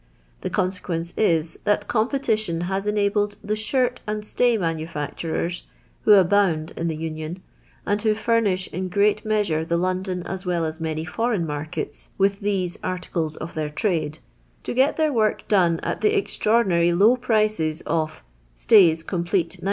The 0.41 0.49
consequence 0.49 1.13
is, 1.15 1.59
that 1.63 1.87
competition 1.87 2.61
has 2.61 2.87
enabled 2.87 3.35
the 3.43 3.55
shirt 3.55 3.99
and 4.07 4.25
stay 4.25 4.57
manufacturers, 4.57 5.61
who 6.05 6.13
abound 6.13 6.71
in 6.75 6.87
the 6.87 6.95
Union, 6.95 7.43
and 7.85 8.01
wbo 8.01 8.15
furnish 8.17 8.67
in 8.73 8.89
great 8.89 9.23
measure 9.23 9.63
the 9.63 9.77
London 9.77 10.23
as 10.23 10.43
well 10.43 10.65
as 10.65 10.79
many 10.79 11.05
foreign 11.05 11.45
markets 11.45 12.09
with 12.17 12.39
these 12.39 12.79
articles 12.83 13.35
of 13.35 13.53
their 13.53 13.69
tnide, 13.69 14.17
to 14.63 14.73
get 14.73 14.97
their 14.97 15.13
work 15.13 15.47
done 15.47 15.79
at 15.83 16.01
the 16.01 16.17
extraordinary 16.17 16.91
low 16.91 17.15
prices 17.15 17.81
of— 17.81 18.23
stays, 18.55 19.03
complete, 19.03 19.51
9d. 19.59 19.59